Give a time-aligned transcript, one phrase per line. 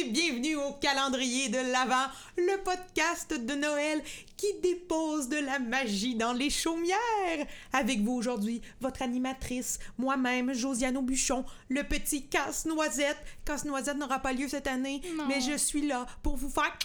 [0.00, 4.00] et bienvenue au calendrier de l'Avent, le podcast de Noël
[4.36, 7.46] qui dépose de la magie dans les chaumières.
[7.72, 13.16] Avec vous aujourd'hui, votre animatrice, moi-même, Josiane Aubuchon, le petit casse-noisette.
[13.44, 16.78] Casse-noisette n'aura pas lieu cette année, mais je suis là pour vous faire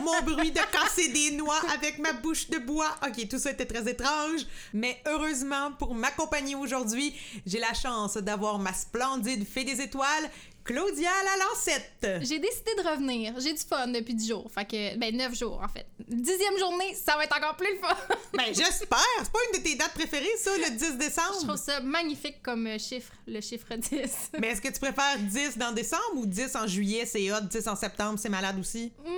[0.00, 2.94] mon bruit de casser des noix avec ma bouche de bois.
[3.06, 7.14] Ok, tout ça était très étrange, mais heureusement pour m'accompagner aujourd'hui,
[7.46, 10.30] j'ai la chance d'avoir ma splendide fée des étoiles,
[10.66, 12.24] Claudia la lancette.
[12.26, 13.34] J'ai décidé de revenir.
[13.38, 14.50] J'ai du fun depuis 10 jours.
[14.52, 15.86] Fait que, ben, 9 jours, en fait.
[16.08, 17.96] Dixième journée, ça va être encore plus le fun.
[18.32, 18.98] ben, j'espère.
[19.22, 21.36] C'est pas une de tes dates préférées, ça, le 10 décembre?
[21.40, 24.32] Je trouve ça magnifique comme euh, chiffre, le chiffre 10.
[24.40, 27.68] Mais est-ce que tu préfères 10 dans décembre ou 10 en juillet, c'est hot, 10
[27.68, 28.92] en septembre, c'est malade aussi?
[29.06, 29.12] Hum,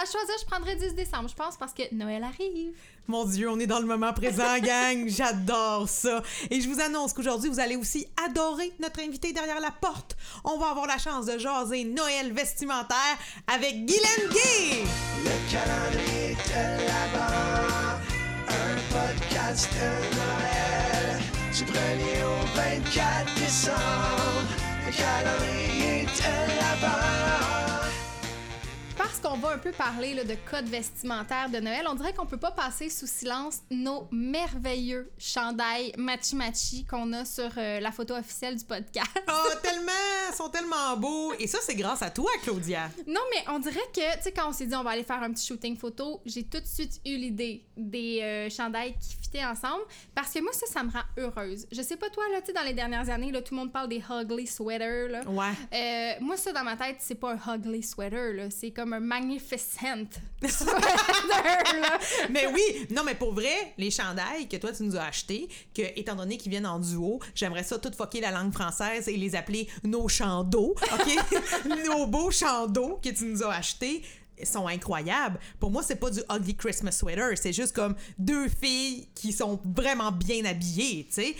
[0.00, 2.72] à choisir, je prendrais 10 décembre, je pense, parce que Noël arrive.
[3.08, 5.08] Mon Dieu, on est dans le moment présent, gang.
[5.08, 6.22] J'adore ça.
[6.50, 10.16] Et je vous annonce qu'aujourd'hui, vous allez aussi adorer notre invité derrière la porte.
[10.44, 13.18] On va avoir la chance de jaser Noël vestimentaire
[13.52, 14.84] avec Guylaine Gay.
[15.24, 16.88] Le calendrier de
[18.48, 21.22] un podcast de Noël.
[21.56, 23.74] Du 1er au 24 décembre,
[29.58, 32.88] un peu parler là, de code vestimentaire de Noël, on dirait qu'on peut pas passer
[32.88, 39.10] sous silence nos merveilleux chandails matchi-matchi qu'on a sur euh, la photo officielle du podcast.
[39.26, 39.90] Oh, tellement!
[40.30, 41.32] Ils sont tellement beaux.
[41.40, 42.88] Et ça, c'est grâce à toi, Claudia.
[43.08, 45.22] Non, mais on dirait que, tu sais, quand on s'est dit on va aller faire
[45.22, 49.44] un petit shooting photo, j'ai tout de suite eu l'idée des euh, chandails qui fitaient
[49.44, 49.82] ensemble
[50.14, 51.66] parce que moi, ça, ça me rend heureuse.
[51.72, 53.72] Je sais pas toi, là, tu sais, dans les dernières années, là, tout le monde
[53.72, 55.22] parle des ugly sweaters, là.
[55.28, 55.52] Ouais.
[55.74, 58.50] Euh, moi, ça, dans ma tête, c'est pas un ugly sweater, là.
[58.50, 59.00] C'est comme un
[62.30, 65.82] Mais oui, non, mais pour vrai, les chandails que toi, tu nous as achetés, que,
[65.98, 69.34] étant donné qu'ils viennent en duo, j'aimerais ça tout foquer la langue française et les
[69.34, 71.16] appeler nos chandos, OK?
[71.88, 74.02] nos beaux chandos que tu nous as achetés
[74.44, 75.38] sont incroyables.
[75.58, 79.60] Pour moi, c'est pas du ugly Christmas sweater, c'est juste comme deux filles qui sont
[79.64, 81.34] vraiment bien habillées, tu sais.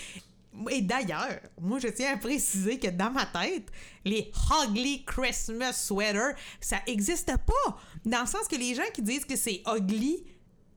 [0.71, 3.69] Et d'ailleurs, moi, je tiens à préciser que dans ma tête,
[4.05, 4.33] les
[4.65, 7.79] ugly Christmas sweaters, ça existe pas.
[8.05, 10.25] Dans le sens que les gens qui disent que c'est ugly,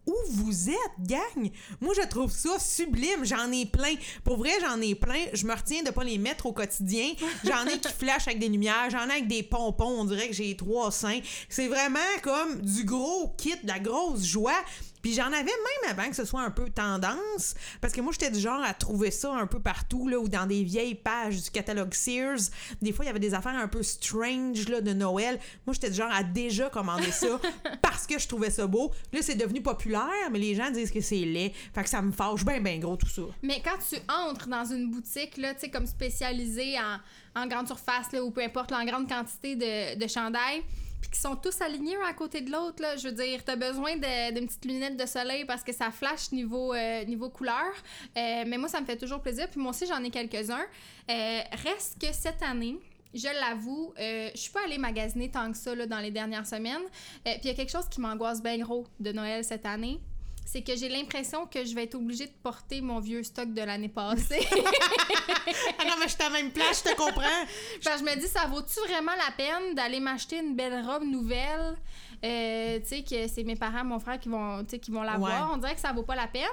[0.06, 1.52] où vous êtes, gang?
[1.80, 3.24] Moi, je trouve ça sublime.
[3.24, 3.94] J'en ai plein.
[4.24, 5.26] Pour vrai, j'en ai plein.
[5.34, 7.14] Je me retiens de pas les mettre au quotidien.
[7.44, 8.90] J'en ai qui flashent avec des lumières.
[8.90, 10.02] J'en ai avec des pompons.
[10.02, 11.20] On dirait que j'ai trois seins.
[11.50, 14.60] C'est vraiment comme du gros kit, de la grosse joie.
[15.02, 18.32] Puis j'en avais même avant que ce soit un peu tendance, parce que moi, j'étais
[18.32, 21.50] du genre à trouver ça un peu partout, là, ou dans des vieilles pages du
[21.50, 22.50] catalogue Sears.
[22.82, 25.40] Des fois, il y avait des affaires un peu strange, là, de Noël.
[25.66, 27.40] Moi, j'étais du genre à déjà commander ça
[27.82, 28.92] parce que je trouvais ça beau.
[29.14, 31.54] Là, c'est devenu populaire, mais les gens disent que c'est laid.
[31.74, 33.24] Fait que ça me fâche bien, bien gros, tout ça.
[33.42, 37.68] Mais quand tu entres dans une boutique, là, tu sais, comme spécialisée en, en grande
[37.68, 40.64] surface, là, ou peu importe, là, en grande quantité de, de chandail,
[41.02, 43.96] puis qui sont tous alignés un à côté de l'autre, je veux dire, t'as besoin
[43.96, 47.72] d'une petite lunette de soleil parce que ça flash niveau, euh, niveau couleur.
[48.18, 49.50] Euh, mais moi, ça me fait toujours plaisir.
[49.50, 50.66] Puis moi aussi, j'en ai quelques-uns.
[51.10, 52.78] Euh, reste que cette année,
[53.14, 56.46] je l'avoue, euh, je suis pas allée magasiner tant que ça là, dans les dernières
[56.46, 56.84] semaines.
[57.26, 60.00] Puis il y a quelque chose qui m'angoisse bien gros de Noël cette année.
[60.52, 63.62] C'est que j'ai l'impression que je vais être obligée de porter mon vieux stock de
[63.62, 64.46] l'année passée.
[65.80, 67.46] Ah non, mais je suis à la même place, je te comprends.
[67.82, 71.78] Je me dis, ça vaut-tu vraiment la peine d'aller m'acheter une belle robe nouvelle?
[72.24, 75.02] Euh, tu sais, que c'est mes parents, mon frère qui vont, tu sais, qui vont
[75.02, 75.50] l'avoir.
[75.50, 75.56] Ouais.
[75.56, 76.44] On dirait que ça vaut pas la peine.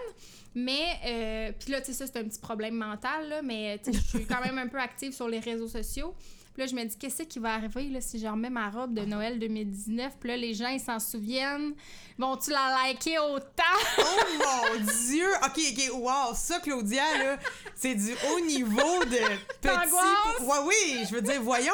[0.54, 3.92] Mais, euh, puis là, tu sais, ça, c'est un petit problème mental, là, mais tu
[3.92, 6.14] sais, je suis quand même un peu active sur les réseaux sociaux.
[6.54, 8.92] Puis là, je me dis, qu'est-ce qui va arriver là, si je remets ma robe
[8.92, 10.14] de Noël 2019?
[10.18, 11.72] Puis là, les gens, ils s'en souviennent.
[12.18, 13.62] Vont-tu la liker autant?
[14.00, 15.28] Oh mon Dieu!
[15.44, 17.36] Ok, ok, wow, ça, Claudia, là,
[17.76, 20.44] c'est du haut niveau de petit.
[20.44, 21.72] Ouais, oui, je veux dire, voyons.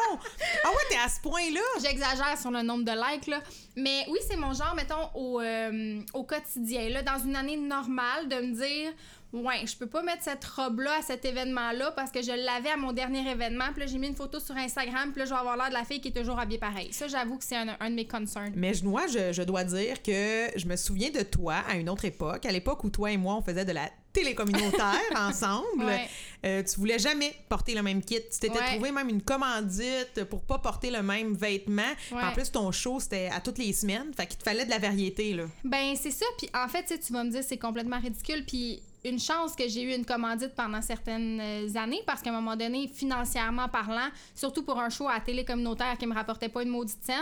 [0.64, 1.60] Ah ouais, t'es à ce point-là?
[1.82, 3.40] J'exagère sur le nombre de likes, là.
[3.76, 7.02] Mais oui, c'est mon genre, mettons, au, euh, quotidien.
[7.02, 8.92] Dans une année normale, de me dire,
[9.34, 12.76] ouais, je peux pas mettre cette robe-là à cet événement-là parce que je l'avais à
[12.76, 13.66] mon dernier événement.
[13.72, 15.10] Puis là, j'ai mis une photo sur Instagram.
[15.12, 16.92] Puis là, je vais avoir l'air de la fille qui est toujours habillée pareil.
[16.92, 18.52] Ça, j'avoue que c'est un, un de mes concerns.
[18.54, 21.88] Mais je- moi, je, je dois dire que je me souviens de toi à une
[21.90, 25.84] autre époque, à l'époque où toi et moi, on faisait de la télécommunautaire ensemble.
[25.84, 26.08] Ouais.
[26.46, 28.20] Euh, tu voulais jamais porter le même kit.
[28.32, 28.74] Tu t'étais Ouais.
[28.74, 31.82] trouvé même une commandite pour pas porter le même vêtement.
[32.12, 32.22] Ouais.
[32.22, 34.12] En plus, ton show, c'était à toutes les semaines.
[34.16, 35.44] Fait qu'il te fallait de la variété, là.
[35.64, 36.26] Ben, c'est ça.
[36.38, 38.44] Puis en fait, tu vas me dire, c'est complètement ridicule.
[38.46, 42.34] Puis une chance que j'ai eu une commandite pendant certaines euh, années parce qu'à un
[42.34, 46.62] moment donné, financièrement parlant, surtout pour un show à télé communautaire qui me rapportait pas
[46.62, 47.16] une maudite scène,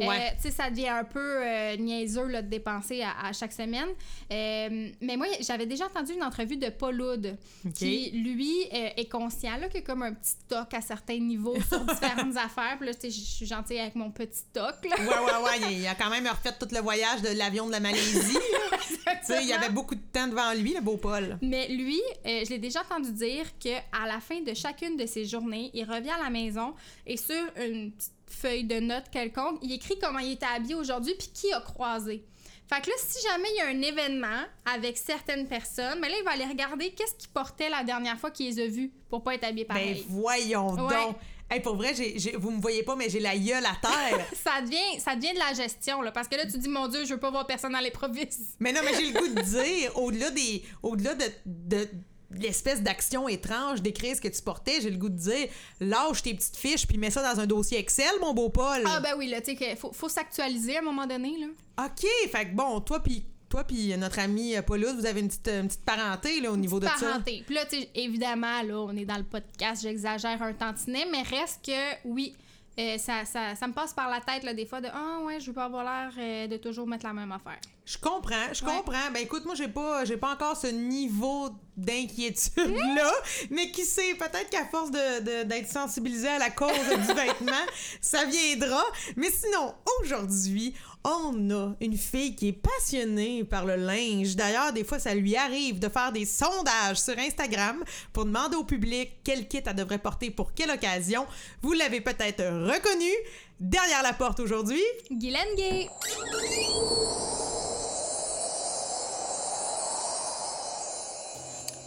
[0.00, 0.34] euh, Ouais.
[0.36, 3.88] tu sais, ça devient un peu euh, niaiseux là, de dépenser à, à chaque semaine.
[4.32, 7.36] Euh, mais moi, j'avais déjà entendu une entrevue de Paul Oud
[7.74, 11.56] qui, lui, est conscient là, qu'il y a comme un petit toc à certains niveaux
[11.68, 12.76] sur différentes affaires.
[12.78, 14.74] Puis là, tu sais, je suis gentille avec mon petit toc.
[14.88, 14.96] Là.
[14.98, 15.72] Ouais, ouais, ouais.
[15.74, 18.34] Il, a quand même refait tout le voyage de l'avion de la Malaisie.
[18.34, 18.78] là.
[19.20, 21.23] tu sais, il y avait beaucoup de temps devant lui, le beau Paul.
[21.42, 25.06] Mais lui, euh, je l'ai déjà entendu dire que à la fin de chacune de
[25.06, 26.74] ses journées, il revient à la maison
[27.06, 31.14] et sur une petite feuille de notes quelconque, il écrit comment il était habillé aujourd'hui
[31.18, 32.24] puis qui a croisé.
[32.66, 36.14] Fait que là, si jamais il y a un événement avec certaines personnes, mais là,
[36.18, 39.22] il va aller regarder qu'est-ce qu'il portait la dernière fois qu'il les a vus pour
[39.22, 40.04] pas être habillé Ben pareil.
[40.08, 40.94] voyons Ouais.
[40.94, 41.16] donc.
[41.50, 44.26] Hey, pour vrai, j'ai, j'ai- vous me voyez pas, mais j'ai la gueule à terre.
[44.44, 47.04] Ça devient, ça devient de la gestion, là, parce que là, tu dis, mon Dieu,
[47.04, 48.56] je veux pas voir personne dans l'improviste.
[48.60, 50.62] mais non, mais j'ai le goût de dire, au-delà des.
[50.82, 51.24] Au-delà de.
[51.46, 51.88] de
[52.36, 55.46] l'espèce d'action étrange d'écrire ce que tu portais, j'ai le goût de dire
[55.78, 58.82] lâche tes petites fiches puis mets ça dans un dossier Excel, mon beau Paul.
[58.86, 61.84] Ah, ben oui, là, tu sais, qu'il faut, faut s'actualiser à un moment donné, là.
[61.86, 63.24] OK, fait que bon, toi puis
[63.54, 66.56] toi puis notre ami euh, Paulus, vous avez une petite, une petite parenté là, au
[66.56, 66.92] niveau de ça.
[66.92, 67.44] parenté.
[67.46, 67.62] Puis là,
[67.94, 72.34] évidemment, là, on est dans le podcast, j'exagère un tantinet, mais reste que, oui,
[72.80, 75.38] euh, ça, ça, ça me passe par la tête, là, des fois, de «Ah, ouais,
[75.38, 77.60] je veux pas avoir l'air euh, de toujours mettre la même affaire.
[77.86, 78.70] Je comprends, je Ouais.
[78.76, 79.10] comprends.
[79.12, 83.12] Ben écoute, moi j'ai pas j'ai pas encore ce niveau d'inquiétude là,
[83.50, 87.52] mais qui sait, peut-être qu'à force de, de- d'être sensibilisé à la cause du vêtement,
[88.00, 88.82] ça viendra.
[89.16, 90.72] Mais sinon, aujourd'hui,
[91.04, 94.34] on a une fille qui est passionnée par le linge.
[94.36, 97.84] D'ailleurs, des fois, ça lui arrive de faire des sondages sur Instagram
[98.14, 101.26] pour demander au public quel kit elle devrait porter pour quelle occasion.
[101.60, 103.10] Vous l'avez peut-être reconnu.
[103.60, 105.88] Derrière la porte aujourd'hui, Guylaine Gay!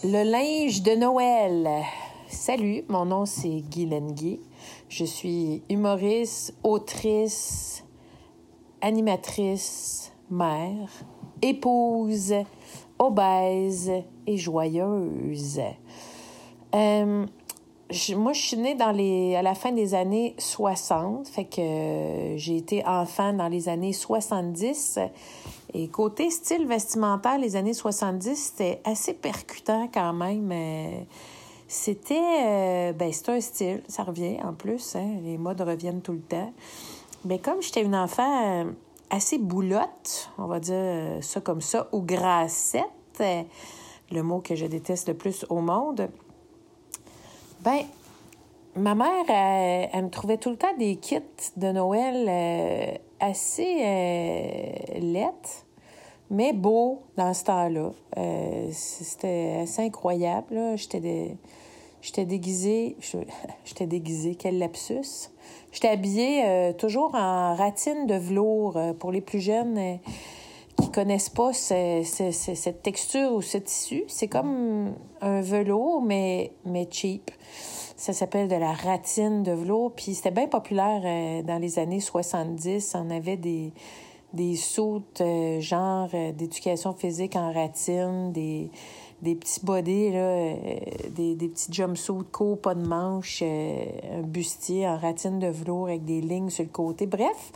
[0.03, 1.67] Le linge de Noël.
[2.29, 4.39] Salut, mon nom c'est Guy.
[4.89, 7.83] Je suis humoriste, autrice,
[8.79, 10.87] animatrice, mère,
[11.41, 12.35] épouse,
[12.99, 13.91] obèse
[14.27, 15.61] et joyeuse.
[16.75, 17.25] Euh,
[18.15, 18.75] moi, je suis née
[19.35, 23.93] à la fin des années 60, fait que euh, j'ai été enfant dans les années
[23.93, 24.99] 70.
[25.73, 30.51] Et côté style vestimentaire, les années 70, c'était assez percutant quand même.
[30.51, 31.01] Euh,
[31.67, 36.13] C'était euh, ben, c'est un style, ça revient en plus, hein, les modes reviennent tout
[36.13, 36.53] le temps.
[37.25, 38.65] Mais comme j'étais une enfant
[39.09, 42.83] assez boulotte, on va dire ça comme ça, ou grassette,
[44.11, 46.09] le mot que je déteste le plus au monde,
[47.67, 47.83] ben,
[48.77, 51.19] ma mère, elle, me trouvait tout le temps des kits
[51.57, 55.33] de Noël euh, assez euh,
[56.29, 57.91] mais beaux dans ce temps-là.
[58.17, 60.77] Euh, C'était assez incroyable.
[60.77, 61.35] J'étais
[62.01, 62.95] j'étais déguisée.
[63.65, 65.29] J'étais déguisée, quel lapsus.
[65.73, 68.79] J'étais habillée euh, toujours en ratine de velours.
[68.97, 69.99] pour les plus jeunes
[70.81, 76.01] qui connaissent pas ce- ce- ce- cette texture ou ce tissu, c'est comme un velours,
[76.01, 77.31] mais, mais cheap.
[77.95, 79.91] Ça s'appelle de la ratine de velours.
[79.93, 82.93] Puis c'était bien populaire euh, dans les années 70.
[82.95, 83.73] On avait des,
[84.33, 88.69] des soutes euh, genre euh, d'éducation physique en ratine, des,
[89.23, 90.53] des petits bodys, là, euh,
[91.09, 96.05] des, des petits jumpsuits courts, pas de manches, un bustier en ratine de velours avec
[96.05, 97.07] des lignes sur le côté.
[97.07, 97.51] Bref,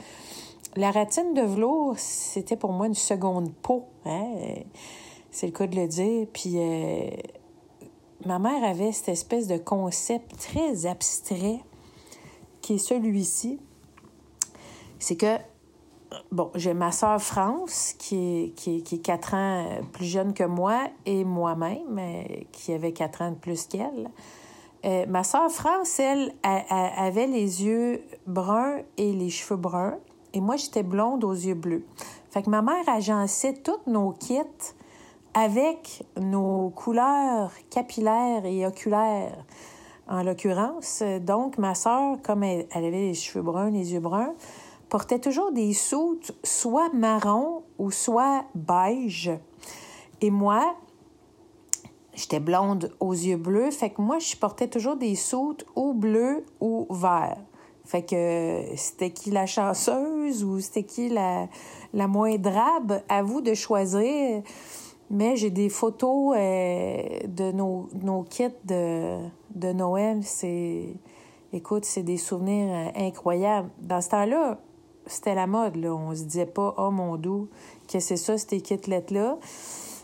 [0.76, 3.86] la ratine de velours, c'était pour moi une seconde peau.
[4.06, 4.34] Hein?
[5.30, 6.28] C'est le cas de le dire.
[6.32, 7.10] Puis euh,
[8.26, 11.60] ma mère avait cette espèce de concept très abstrait
[12.62, 13.60] qui est celui-ci.
[15.00, 15.38] C'est que,
[16.32, 20.44] bon, j'ai ma sœur France qui est, qui, est, qui 4 ans plus jeune que
[20.44, 24.10] moi et moi-même euh, qui avait 4 ans de plus qu'elle.
[24.86, 29.98] Euh, ma sœur France, elle, a- avait les yeux bruns et les cheveux bruns.
[30.34, 31.86] Et moi, j'étais blonde aux yeux bleus.
[32.30, 34.42] Fait que ma mère agençait tous nos kits
[35.34, 39.46] avec nos couleurs capillaires et oculaires,
[40.08, 41.04] en l'occurrence.
[41.22, 44.34] Donc, ma sœur, comme elle, avait les cheveux bruns, les yeux bruns,
[44.90, 49.32] portait toujours des soutes soit marron ou soit beige.
[50.22, 50.76] Et moi,
[52.14, 56.46] J'étais blonde aux yeux bleus, fait que moi, je portais toujours des soutes ou bleues
[56.60, 57.38] ou verts.
[57.86, 61.48] Fait que c'était qui la chanceuse ou c'était qui la,
[61.94, 64.44] la moins drabe, à vous de choisir.
[65.10, 69.18] Mais j'ai des photos euh, de nos, nos kits de,
[69.54, 70.20] de Noël.
[70.24, 70.94] C'est.
[71.54, 73.70] Écoute, c'est des souvenirs euh, incroyables.
[73.82, 74.58] Dans ce temps-là,
[75.06, 75.94] c'était la mode, là.
[75.94, 77.50] On se disait pas, oh mon doux,
[77.92, 79.38] que c'est ça, ces kits-là.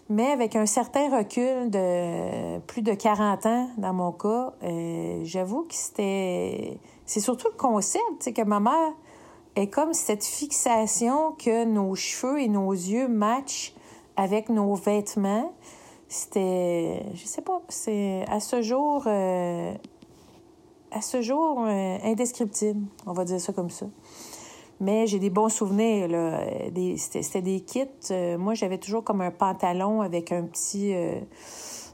[0.10, 5.64] Mais avec un certain recul de plus de 40 ans, dans mon cas, euh, j'avoue
[5.64, 6.80] que c'était...
[7.08, 8.94] C'est surtout le concept, c'est que ma mère
[9.56, 13.74] est comme cette fixation que nos cheveux et nos yeux matchent
[14.18, 15.54] avec nos vêtements.
[16.10, 17.06] C'était...
[17.16, 19.06] Je sais pas, c'est à ce jour...
[19.08, 19.74] euh,
[20.92, 23.86] à ce jour, euh, indescriptible, on va dire ça comme ça.
[24.80, 26.08] Mais j'ai des bons souvenirs.
[26.08, 26.42] Là.
[26.98, 27.88] C'était, c'était des kits.
[28.12, 30.94] Euh, moi, j'avais toujours comme un pantalon avec un petit.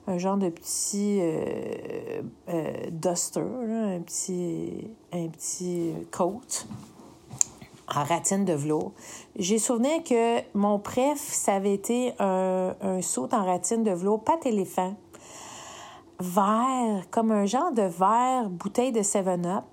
[0.08, 6.66] Un genre de petit euh, euh, duster, un petit, un petit coat
[7.96, 8.92] en ratine de velours.
[9.36, 14.24] J'ai souvenir que mon préf, ça avait été un, un saut en ratine de velours,
[14.24, 14.96] pâte éléphant,
[16.20, 19.64] vert, comme un genre de vert bouteille de 7-Up,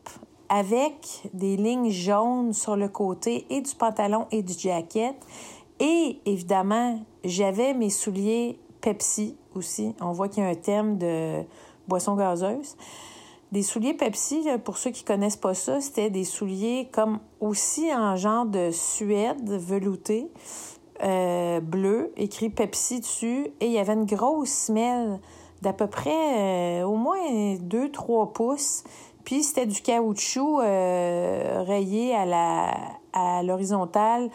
[0.48, 5.14] avec des lignes jaunes sur le côté et du pantalon et du jacket.
[5.78, 9.94] Et évidemment, j'avais mes souliers Pepsi aussi.
[10.00, 11.42] On voit qu'il y a un thème de
[11.88, 12.76] boisson gazeuse.
[13.52, 18.14] Des souliers Pepsi, pour ceux qui connaissent pas ça, c'était des souliers comme aussi en
[18.14, 20.30] genre de suède velouté,
[21.02, 25.18] euh, bleu, écrit Pepsi dessus, et il y avait une grosse semelle
[25.62, 27.18] d'à peu près euh, au moins
[27.56, 28.84] 2-3 pouces.
[29.24, 32.24] Puis c'était du caoutchouc euh, rayé à
[33.12, 34.30] à l'horizontale,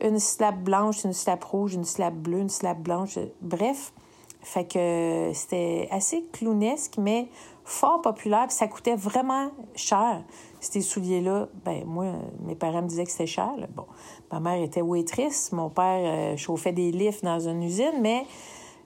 [0.00, 3.18] une slab blanche, une slab rouge, une slab bleue, une slab blanche.
[3.40, 3.92] Bref,
[4.40, 7.28] fait que c'était assez clownesque, mais
[7.64, 8.50] fort populaire.
[8.50, 10.22] Ça coûtait vraiment cher.
[10.60, 13.52] Ces souliers-là, ben moi, mes parents me disaient que c'était cher.
[13.74, 13.86] Bon,
[14.32, 18.24] ma mère était waitress, mon père euh, chauffait des lifts dans une usine, mais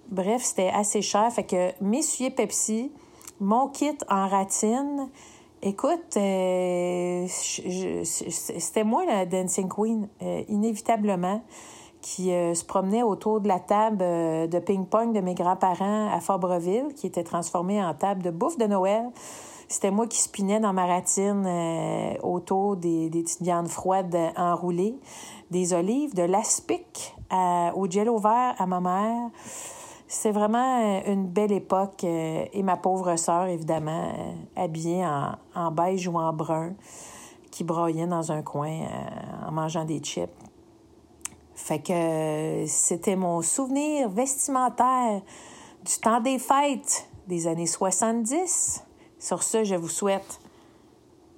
[0.08, 1.32] bref, c'était assez cher.
[1.32, 2.92] Fait que mes souliers Pepsi,
[3.40, 5.08] mon kit en ratine,
[5.62, 11.42] écoute, euh, c'était moi la Dancing Queen, euh, inévitablement,
[12.00, 16.20] qui euh, se promenait autour de la table euh, de ping-pong de mes grands-parents à
[16.20, 19.04] Fabreville, qui était transformée en table de bouffe de Noël.
[19.68, 24.28] C'était moi qui spinais dans ma ratine euh, autour des, des petites viandes froides euh,
[24.36, 24.98] enroulées,
[25.50, 29.30] des olives, de l'aspic à- au gel vert à ma mère.
[30.14, 32.04] C'est vraiment euh, une belle époque.
[32.04, 36.74] euh, Et ma pauvre sœur, évidemment, euh, habillée en, en beige ou en brun,
[37.50, 38.80] qui broyait dans un coin
[39.46, 40.28] en mangeant des chips.
[41.54, 45.22] Fait que c'était mon souvenir vestimentaire
[45.82, 48.84] du temps des fêtes des années 70.
[49.18, 50.40] Sur ce, je vous souhaite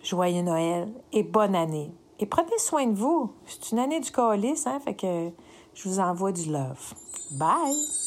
[0.03, 1.93] joyeux Noël et bonne année.
[2.19, 3.31] Et prenez soin de vous.
[3.47, 4.81] C'est une année du colis, hein?
[4.81, 5.31] Fait que
[5.75, 6.95] je vous envoie du love.
[7.39, 8.04] Bye!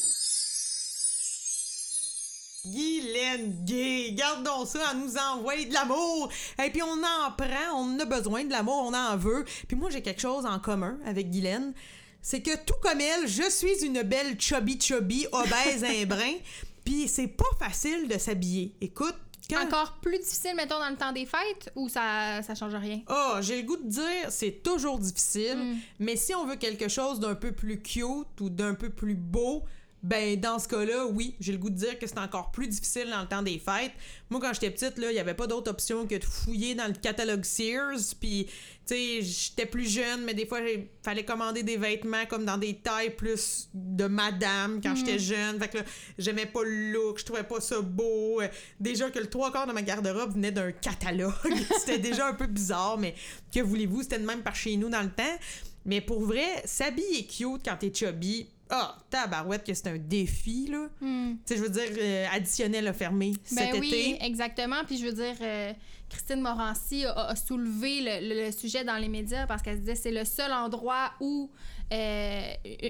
[2.70, 6.30] Guylaine Gay, gardons ça, elle nous envoie de l'amour.
[6.64, 9.44] Et puis on en prend, on a besoin de l'amour, on en veut.
[9.66, 11.72] Puis moi j'ai quelque chose en commun avec Guylaine,
[12.20, 16.34] c'est que tout comme elle, je suis une belle chubby chubby, obèse un brin.
[16.84, 18.74] Puis c'est pas facile de s'habiller.
[18.80, 19.14] Écoute,
[19.50, 23.00] quand Encore plus difficile, mettons, dans le temps des fêtes ou ça, ça change rien?
[23.06, 27.18] Ah, j'ai le goût de dire, c'est toujours difficile, mais si on veut quelque chose
[27.18, 29.64] d'un peu plus cute ou d'un peu plus beau,
[30.02, 33.10] ben dans ce cas-là, oui, j'ai le goût de dire que c'est encore plus difficile
[33.10, 33.92] dans le temps des fêtes.
[34.30, 36.86] Moi, quand j'étais petite, là, il y avait pas d'autre option que de fouiller dans
[36.86, 38.46] le catalogue Sears, puis
[38.86, 42.58] tu sais, j'étais plus jeune, mais des fois, il fallait commander des vêtements comme dans
[42.58, 45.58] des tailles plus de madame quand j'étais jeune.
[45.58, 45.84] Fait que là,
[46.16, 48.40] j'aimais pas le look, je trouvais pas ça beau.
[48.40, 51.32] Euh, Déjà que le trois quarts de ma garde-robe venait d'un catalogue.
[51.78, 53.14] c'était déjà un peu bizarre, mais
[53.52, 55.38] que voulez-vous, c'était de même par chez nous dans le temps.
[55.84, 60.88] Mais pour vrai, s'habiller cute quand t'es chubby, ah, tabarouette que c'est un défi, là.
[61.00, 61.32] Hmm.
[61.46, 64.24] Tu sais, je veux dire, euh, additionnel a fermé cet Ben oui, été.
[64.24, 64.84] exactement.
[64.86, 65.72] Puis je veux dire, euh,
[66.08, 69.80] Christine Morancy a, a soulevé le, le- le sujet dans les médias parce qu'elle se
[69.80, 71.50] disait c'est le seul endroit où
[71.92, 72.40] euh,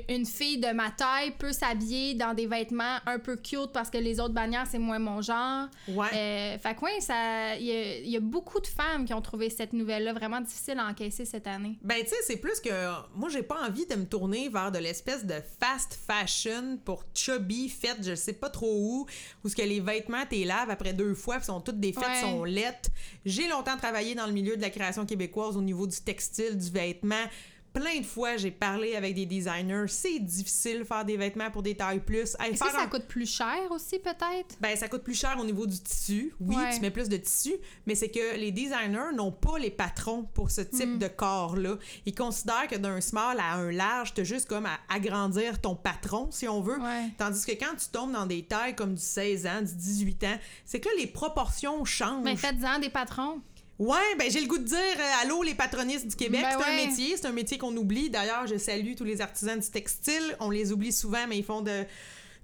[0.09, 3.99] une fille de ma taille peut s'habiller dans des vêtements un peu cute parce que
[3.99, 5.69] les autres bannières, c'est moins mon genre.
[5.89, 6.07] Ouais.
[6.13, 9.21] Euh, fait que ça, il y, a- il y a beaucoup de femmes qui ont
[9.23, 11.79] trouvé cette nouvelle-là vraiment difficile à encaisser cette année.
[11.83, 12.71] Ben, tu sais, c'est plus que.
[13.15, 17.69] Moi, j'ai pas envie de me tourner vers de l'espèce de fast fashion pour chubby,
[17.69, 19.07] faites, je sais pas trop où,
[19.45, 22.05] où ce que les vêtements, t'es laves après deux fois, puis sont toutes des fêtes,
[22.09, 22.21] Ouais.
[22.21, 22.91] sont lettres.
[23.25, 26.71] J'ai longtemps travaillé dans le milieu de la création québécoise au niveau du textile, du
[26.71, 27.25] vêtement.
[27.73, 29.85] Plein de fois, j'ai parlé avec des designers.
[29.89, 32.35] C'est difficile de faire des vêtements pour des tailles plus.
[32.41, 34.57] Hey, Est-ce que ça un- coûte plus cher aussi, peut-être?
[34.61, 36.35] Ben, ça coûte plus cher au niveau du tissu.
[36.41, 36.75] Oui, Ouais.
[36.75, 37.53] tu mets plus de tissu,
[37.87, 40.99] mais c'est que les designers n'ont pas les patrons pour ce type Mm.
[40.99, 41.77] de corps-là.
[42.07, 46.31] Ils considèrent que d'un small à un large, t'as juste comme à agrandir ton patron,
[46.33, 46.81] si on veut.
[46.81, 47.11] Ouais.
[47.19, 50.39] Tandis que quand tu tombes dans des tailles comme du 16 ans, du 18 ans,
[50.65, 52.25] c'est que là, les proportions changent.
[52.25, 53.41] Mais faites-en des patrons.
[53.79, 56.65] Ouais, ben j'ai le goût de dire euh, allô les patronistes du Québec, Ben c'est
[56.65, 56.83] ouais.
[56.83, 58.11] un métier, c'est un métier qu'on oublie.
[58.11, 61.61] D'ailleurs, je salue tous les artisans du textile, on les oublie souvent mais ils font
[61.61, 61.85] de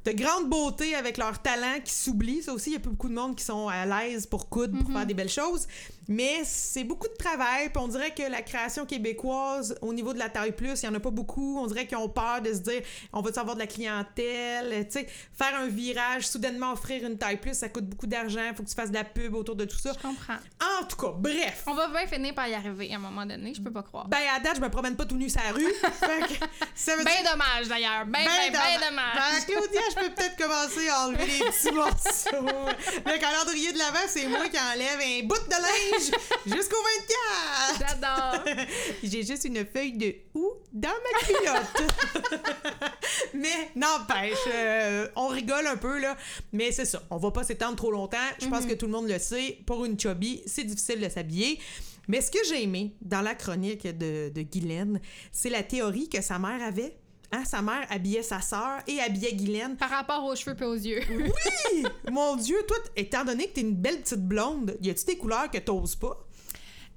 [0.04, 2.42] de grande beauté avec leur talent qui s'oublie.
[2.42, 4.78] Ça aussi, il y a pas beaucoup de monde qui sont à l'aise pour coudre,
[4.82, 5.66] pour faire des belles choses.
[6.06, 7.70] Mais c'est beaucoup de travail.
[7.70, 10.88] Puis on dirait que la création québécoise, au niveau de la taille plus, il y
[10.88, 11.58] en a pas beaucoup.
[11.58, 12.82] On dirait qu'ils ont peur de se dire,
[13.14, 14.86] on va avoir de la clientèle.
[14.88, 18.42] Tu sais, faire un virage, soudainement offrir une taille plus, ça coûte beaucoup d'argent.
[18.54, 19.92] Faut que tu fasses de la pub autour de tout ça.
[19.96, 20.36] Je comprends.
[20.80, 21.62] En tout cas, bref.
[21.66, 24.06] On va bien finir par y arriver à un moment donné, je peux pas croire.
[24.08, 25.72] Ben, à date, je me promène pas tout nu sur la rue.
[26.74, 28.90] Ça veut Ben dire- dommage d'ailleurs, ben, Ben ben, ben dommage.
[28.90, 29.46] dommage.
[29.46, 32.70] Ben, Claudia, je peux peut-être commencer à enlever les petits morceaux.
[33.06, 36.10] Le calendrier de l'avant, c'est moi qui enlève un bout de linge
[36.46, 36.76] jusqu'au
[37.78, 37.78] 24.
[37.78, 38.66] J'adore.
[39.02, 41.92] J'ai juste une feuille de houx dans ma culotte.
[43.34, 46.16] mais n'empêche, euh, on rigole un peu, là.
[46.52, 48.16] Mais c'est ça, on va pas s'étendre trop longtemps.
[48.40, 49.58] Je pense que tout le monde le sait.
[49.66, 51.60] Pour une chubby, c'est difficile de s'habiller.
[52.08, 55.00] Mais ce que j'ai aimé dans la chronique de, de Guylaine,
[55.32, 56.96] c'est la théorie que sa mère avait.
[57.34, 59.76] Hein, sa mère habillait sa sœur et habillait Guylaine.
[59.76, 61.00] Par rapport aux cheveux et aux yeux.
[61.10, 61.84] Oui!
[62.12, 65.50] Mon Dieu, toi, étant donné que t'es une belle petite blonde, y a-tu des couleurs
[65.50, 66.16] que t'oses pas?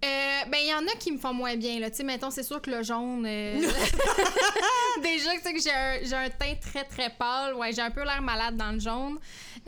[0.05, 1.89] Euh, ben, il y en a qui me font moins bien, là.
[1.89, 3.25] Tu sais, mettons, c'est sûr que le jaune.
[3.25, 3.59] euh,
[5.01, 7.55] Déjà, tu sais que j'ai un, un teint très, très pâle.
[7.55, 9.17] Ouais, j'ai un peu l'air malade dans le jaune.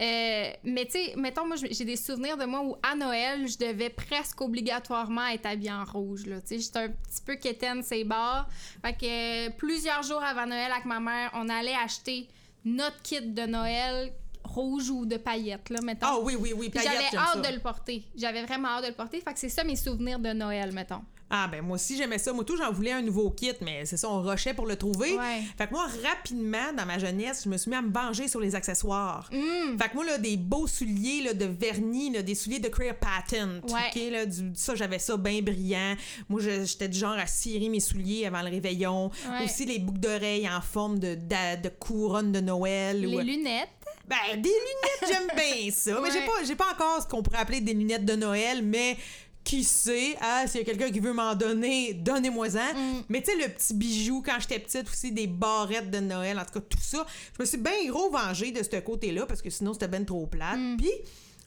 [0.00, 3.58] Euh, mais, tu sais, mettons, moi, j'ai des souvenirs de moi où, à Noël, je
[3.58, 6.40] devais presque obligatoirement être habillée en rouge, là.
[6.40, 8.48] Tu sais, j'étais un petit peu quétaine, ces bars.
[8.84, 12.28] Fait que plusieurs jours avant Noël, avec ma mère, on allait acheter
[12.64, 14.12] notre kit de Noël
[14.54, 16.06] rouge ou de paillettes, là, mettons.
[16.08, 17.50] Ah oui, oui, oui, Puis paillettes, J'avais hâte ça.
[17.50, 18.04] de le porter.
[18.16, 19.20] J'avais vraiment hâte de le porter.
[19.20, 21.02] Fait que c'est ça mes souvenirs de Noël, mettons.
[21.32, 22.32] Ah ben moi aussi j'aimais ça.
[22.32, 25.16] Moi tout j'en voulais un nouveau kit, mais c'est ça, on rushait pour le trouver.
[25.16, 25.42] Ouais.
[25.56, 28.40] Fait que moi rapidement dans ma jeunesse, je me suis mis à me venger sur
[28.40, 29.30] les accessoires.
[29.32, 29.78] Mm.
[29.80, 32.96] Fait que moi là des beaux souliers là, de vernis, là, des souliers de Clear
[32.96, 33.60] Patent.
[33.72, 34.10] Ouais.
[34.10, 35.94] là, du, ça j'avais ça bien brillant.
[36.28, 39.12] Moi j'étais du genre à cirer mes souliers avant le réveillon.
[39.30, 39.44] Ouais.
[39.44, 43.02] Aussi les boucles d'oreilles en forme de, d'a- de couronne de Noël.
[43.02, 43.68] Les ou- lunettes.
[44.10, 46.00] Ben, des lunettes, j'aime bien ça.
[46.00, 48.96] Mais j'ai pas, j'ai pas encore ce qu'on pourrait appeler des lunettes de Noël, mais
[49.44, 52.74] qui sait, ah, s'il y a quelqu'un qui veut m'en donner, donnez-moi-en.
[52.74, 53.04] Mm.
[53.08, 56.44] Mais tu sais, le petit bijou, quand j'étais petite aussi, des barrettes de Noël, en
[56.44, 59.48] tout cas, tout ça, je me suis bien gros vengée de ce côté-là, parce que
[59.48, 60.58] sinon, c'était ben trop plate.
[60.58, 60.76] Mm.
[60.76, 60.90] Puis,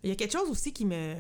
[0.04, 1.16] il y a quelque chose aussi qui me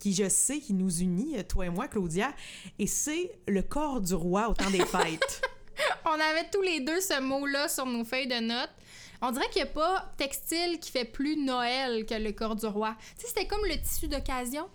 [0.00, 2.32] qui je sais qui nous unit, toi et moi, Claudia,
[2.76, 5.42] et c'est le corps du roi au temps des fêtes.
[6.04, 8.70] On avait tous les deux ce mot-là sur nos feuilles de notes.
[9.24, 12.66] On dirait qu'il n'y a pas textile qui fait plus Noël que le corps du
[12.66, 12.96] roi.
[13.16, 14.68] Tu sais, c'était comme le tissu d'occasion.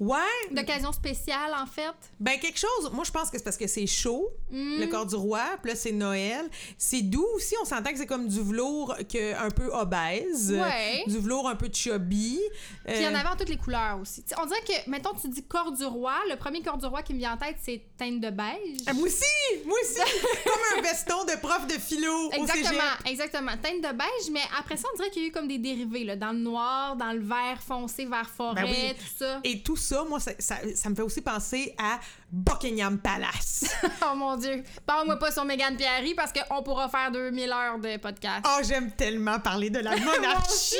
[0.00, 0.18] Ouais,
[0.50, 1.92] D'occasion spéciale, en fait.
[2.18, 5.14] Ben, quelque chose, moi, je pense que c'est parce que c'est chaud, le corps du
[5.14, 6.48] roi, puis là, c'est Noël.
[6.76, 10.52] C'est doux aussi, on s'entend que c'est comme du velours que, un peu obèse.
[10.52, 11.04] Ouais.
[11.06, 12.40] Du velours un peu chubby.
[12.84, 14.24] Puis il y en Euh, avait en toutes les couleurs aussi.
[14.42, 17.14] On dirait que, mettons, tu dis corps du roi, le premier corps du roi qui
[17.14, 18.78] me vient en tête, c'est teinte de beige.
[18.86, 19.64] ah, moi aussi!
[19.64, 20.00] Moi aussi!
[20.44, 22.56] comme un veston de prof de philo au cégep.
[22.56, 23.52] Exactement, exactement.
[23.62, 26.04] Teinte de beige, mais après ça, on dirait qu'il y a eu comme des dérivés,
[26.04, 28.94] là, dans le noir, dans le vert foncé, vert forêt, Ben oui.
[28.98, 29.40] tout ça.
[29.44, 33.64] Et tout ça, moi, ça, ça, ça me fait aussi penser à Buckingham Palace.
[34.06, 34.62] Oh mon Dieu.
[34.86, 38.44] Parle-moi pas sur Mégane Pierry parce qu'on pourra faire 2000 heures de podcast.
[38.46, 40.76] Oh, j'aime tellement parler de la monarchie!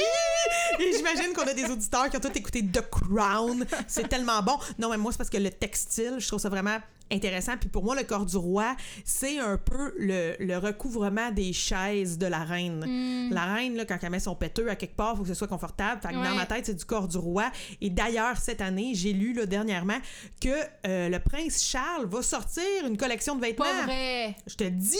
[0.78, 3.64] Et j'imagine qu'on a des auditeurs qui ont tous écouté The Crown.
[3.86, 4.58] C'est tellement bon.
[4.78, 6.78] Non, mais moi, c'est parce que le textile, je trouve ça vraiment
[7.12, 7.56] intéressant.
[7.58, 12.18] Puis pour moi, le corps du roi, c'est un peu le, le recouvrement des chaises
[12.18, 13.28] de la reine.
[13.30, 15.34] La reine, là, quand elle met son péteux à quelque part, il faut que ce
[15.34, 16.00] soit confortable.
[16.02, 16.24] Fait que Ouais.
[16.28, 17.50] dans ma tête, c'est du corps du roi.
[17.80, 19.98] Et d'ailleurs, cette année, j'ai lu là, dernièrement
[20.40, 20.48] que
[20.86, 23.64] euh, le prince Charles va sortir une collection de vêtements.
[23.64, 24.36] Pas vrai.
[24.46, 24.98] Je te dis!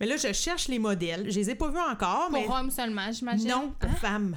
[0.00, 1.30] Mais là, je cherche les modèles.
[1.30, 2.46] Je les ai pas vus encore, Pour mais.
[2.48, 3.48] hommes seulement, j'imagine.
[3.48, 3.94] Non, pour Hein?
[4.00, 4.36] femmes.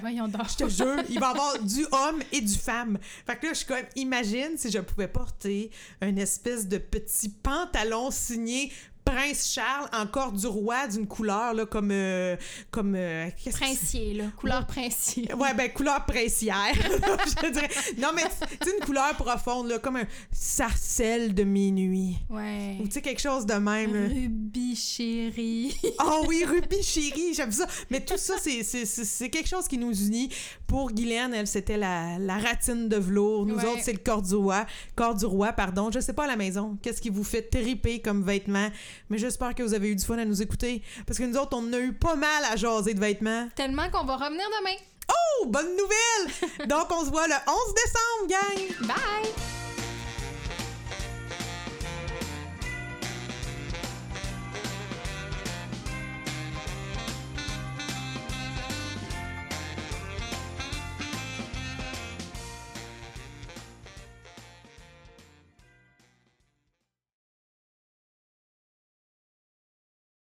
[0.00, 0.42] Voyons donc.
[0.48, 2.98] Je te jure, il va y avoir du homme et du femme.
[3.26, 7.28] Fait que là, je suis comme, imagine si je pouvais porter une espèce de petit
[7.28, 8.72] pantalon signé
[9.12, 11.90] Prince Charles, encore du roi, d'une couleur, là, comme.
[11.90, 12.36] euh,
[12.70, 13.74] comme euh, qu'est-ce que c'est?
[13.74, 14.24] Princier, là.
[14.36, 15.32] Couleur princier.
[15.34, 16.72] Ouais, ben, couleur princière.
[16.74, 17.68] je dirais.
[17.98, 18.22] Non, mais
[18.60, 22.16] tu une couleur profonde, là, comme un sarcelle de minuit.
[22.28, 22.76] Ouais.
[22.80, 23.94] Ou tu sais, quelque chose de même.
[23.94, 24.08] là.
[24.08, 25.76] Ruby chérie.
[26.04, 27.66] Oh oui, Ruby chérie, j'aime ça.
[27.90, 30.28] Mais tout ça, c'est- c'est c'est- c'est quelque chose qui nous unit.
[30.66, 33.46] Pour Guylaine, elle, c'était la, la ratine de velours.
[33.46, 33.66] Nous Ouais.
[33.66, 34.66] autres, c'est le corps du roi.
[34.96, 35.90] Corps du roi, pardon.
[35.92, 38.68] Je sais pas à la maison, qu'est-ce qui vous fait triper comme vêtements.
[39.10, 40.82] Mais j'espère que vous avez eu du fun à nous écouter.
[41.06, 43.48] Parce que nous autres, on a eu pas mal à jaser de vêtements.
[43.56, 44.76] Tellement qu'on va revenir demain.
[45.10, 46.68] Oh, bonne nouvelle!
[46.68, 48.86] Donc, on se voit le 11 décembre, gang!
[48.86, 49.59] Bye!